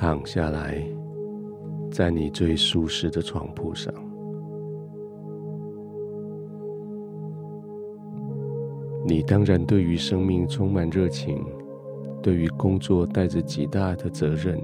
[0.00, 0.82] 躺下来，
[1.90, 3.92] 在你最舒适的床铺上。
[9.04, 11.44] 你当然对于生命充满热情，
[12.22, 14.58] 对于工作带着极大的责任。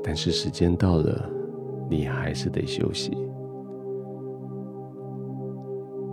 [0.00, 1.28] 但是时间到了，
[1.90, 3.18] 你还是得休息。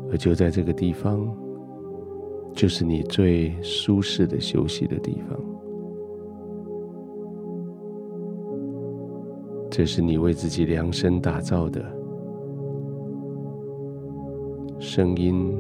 [0.10, 1.32] 而就在这个地方，
[2.52, 5.40] 就是你最舒适的休息的地方。
[9.78, 11.84] 这是你为自己量身打造的，
[14.80, 15.54] 声音、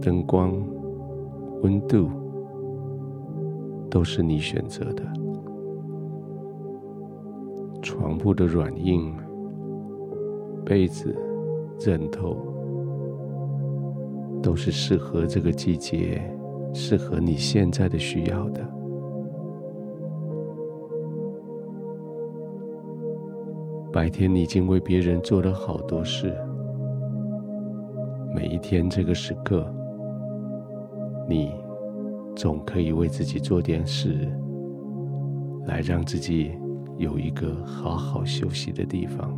[0.00, 0.52] 灯光、
[1.62, 2.08] 温度，
[3.90, 5.02] 都是你选择的。
[7.82, 9.12] 床铺的软硬、
[10.64, 11.12] 被子、
[11.76, 12.36] 枕头。
[14.40, 16.22] 都是适合这个季节，
[16.72, 18.60] 适合你现在的需要的。
[23.94, 26.36] 白天你已经为别人做了好多事，
[28.34, 29.72] 每一天这个时刻，
[31.28, 31.54] 你
[32.34, 34.28] 总可以为自己做点事，
[35.66, 36.58] 来让自己
[36.96, 39.32] 有一个好好休息的地方。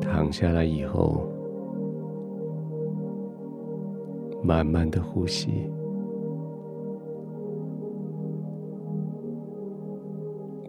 [0.00, 1.28] 躺下来以后，
[4.42, 5.70] 慢慢的呼吸，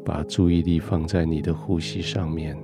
[0.05, 2.57] 把注意力放在你的呼吸上面，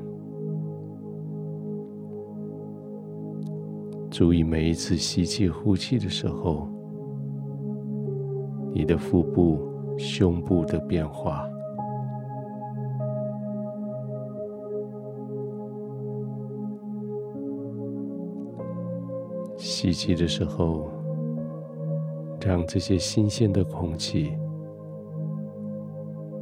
[4.12, 6.68] 注意每一次吸气、呼气的时候，
[8.74, 9.60] 你的腹部、
[9.98, 11.48] 胸部的变化。
[19.58, 20.90] 吸气的时候，
[22.42, 24.34] 让这些新鲜的空气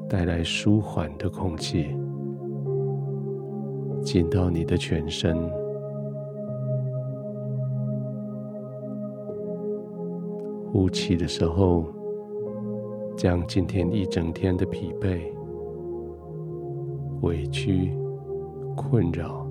[0.09, 1.95] 带来舒缓的空气
[4.01, 5.37] 进到你的全身。
[10.71, 11.85] 呼气的时候，
[13.15, 15.19] 将今天一整天的疲惫、
[17.21, 17.91] 委屈、
[18.75, 19.45] 困扰，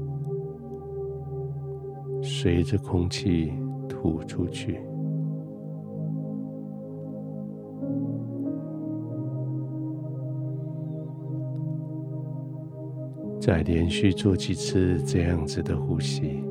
[2.23, 3.53] 随着空气。
[3.89, 4.81] 吐出去。
[13.47, 16.43] 再连续做几次这样子的呼吸。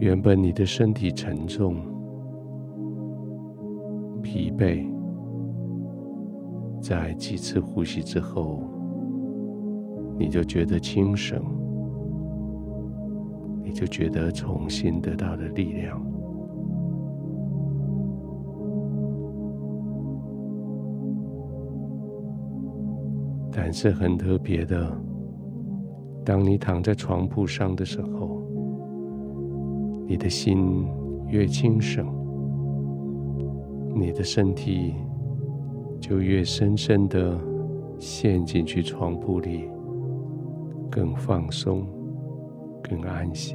[0.00, 1.76] 原本你的身体沉重、
[4.24, 4.84] 疲惫，
[6.80, 8.64] 在几次呼吸之后，
[10.18, 11.40] 你就觉得轻省。
[13.62, 16.04] 你就觉得重新得到了力量，
[23.52, 24.90] 但是很特别的，
[26.24, 28.42] 当你躺在床铺上的时候，
[30.08, 30.88] 你的心
[31.28, 32.06] 越轻省，
[33.94, 34.94] 你的身体
[36.00, 37.38] 就越深深的
[37.98, 39.68] 陷进去床铺里，
[40.90, 41.86] 更放松。
[42.84, 43.54] 更安息，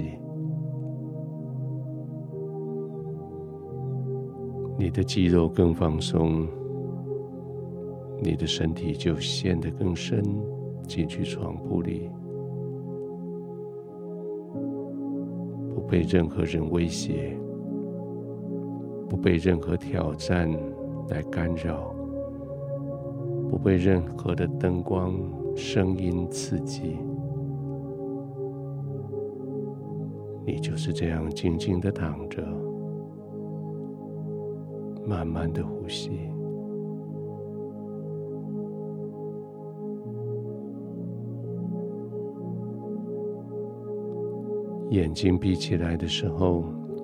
[4.80, 6.48] 你的肌肉更放松，
[8.20, 10.24] 你的身体就陷得更深
[10.84, 12.10] 进去床铺里，
[15.74, 17.38] 不被任何人威胁，
[19.08, 20.50] 不被任何挑战
[21.10, 21.94] 来干扰，
[23.50, 25.14] 不被任何的灯光、
[25.56, 26.98] 声音刺激。
[30.46, 32.42] 你就是这样静静的躺着，
[35.06, 36.20] 慢慢的呼吸。
[44.90, 46.64] 眼睛闭起来的时候，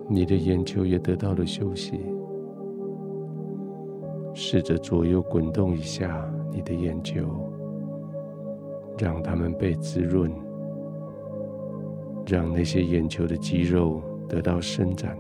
[0.10, 2.00] 你的眼球也得到了休息。
[4.34, 7.22] 试着左右滚动一下你的眼球，
[8.98, 10.32] 让它们被滋润。
[12.26, 15.18] 让那些眼球的肌肉得到伸展，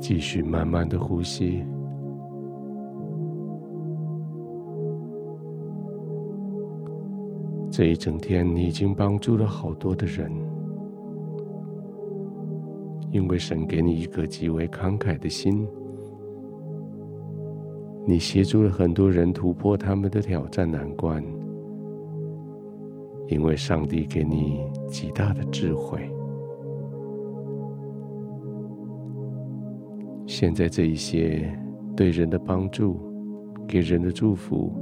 [0.00, 1.62] 继续慢慢的呼吸。
[7.70, 10.28] 这一整天，你已经帮助了好多的人，
[13.12, 15.66] 因为神给你一个极为慷慨的心，
[18.04, 21.24] 你协助了很多人突破他们的挑战难关，
[23.28, 26.10] 因为上帝给你极大的智慧。
[30.26, 31.56] 现在这一些
[31.96, 32.98] 对人的帮助，
[33.68, 34.72] 给人的祝福，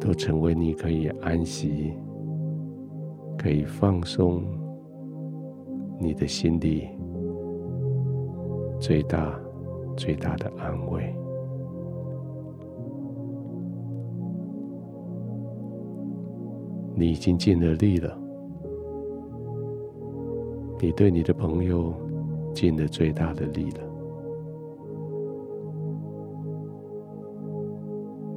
[0.00, 1.92] 都成为你可以安息、
[3.36, 4.42] 可以放松
[5.98, 6.88] 你的心里
[8.78, 9.38] 最大、
[9.96, 11.14] 最大的安慰。
[16.94, 18.18] 你已经尽了力了，
[20.80, 21.92] 你对你的朋友
[22.54, 23.85] 尽了最大的力了。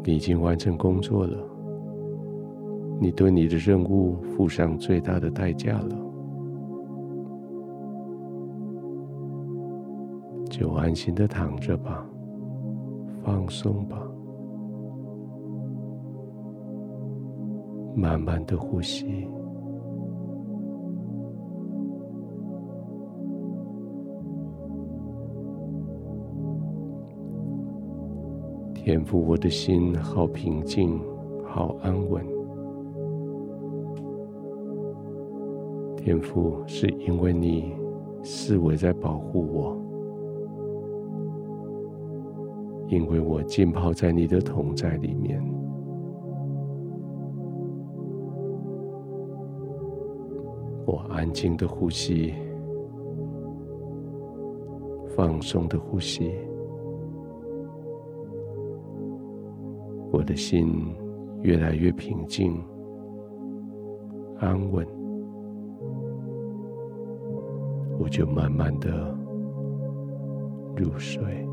[0.10, 1.38] 你已经完成工作了，
[3.00, 5.96] 你对你的任务付上最大的代价了，
[10.50, 12.04] 就安心的躺着吧，
[13.24, 14.02] 放松吧，
[17.96, 19.28] 慢慢的呼吸。
[28.90, 31.00] 天父，我的心好平静，
[31.46, 32.26] 好安稳。
[35.96, 37.76] 天父，是因为你
[38.24, 39.78] 四围在保护我，
[42.88, 45.40] 因为我浸泡在你的同在里面。
[50.88, 52.34] 我安静的呼吸，
[55.16, 56.32] 放松的呼吸。
[60.20, 60.94] 我的心
[61.44, 62.62] 越来越平静、
[64.38, 64.86] 安稳，
[67.98, 69.18] 我就慢慢的
[70.76, 71.49] 入睡。